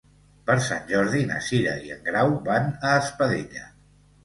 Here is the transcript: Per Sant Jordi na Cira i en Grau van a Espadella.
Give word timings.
Per 0.45 0.53
Sant 0.67 0.87
Jordi 0.91 1.21
na 1.33 1.37
Cira 1.49 1.77
i 1.89 1.93
en 1.97 2.03
Grau 2.09 2.35
van 2.51 2.69
a 2.75 2.97
Espadella. 3.05 3.71